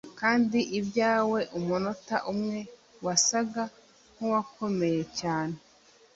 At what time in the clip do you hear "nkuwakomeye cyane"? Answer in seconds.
4.13-5.57